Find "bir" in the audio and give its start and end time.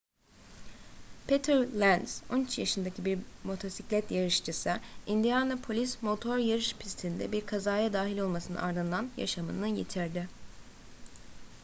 3.05-3.19, 7.31-7.45